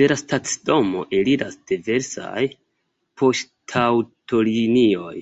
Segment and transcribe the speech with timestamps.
[0.00, 2.44] De la stacidomo eliras diversaj
[3.24, 5.20] poŝtaŭtolinioj.